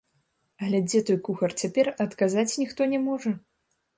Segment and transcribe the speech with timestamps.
[0.67, 3.37] Але дзе той кухар цяпер, адказаць ніхто не можа!